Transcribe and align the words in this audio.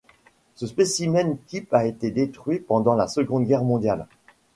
Ce 0.55 0.65
spécimen 0.65 1.37
type 1.45 1.75
a 1.75 1.85
été 1.85 2.09
détruit 2.09 2.57
pendant 2.59 2.95
la 2.95 3.07
Seconde 3.07 3.45
Guerre 3.45 3.61
mondiale. 3.63 4.07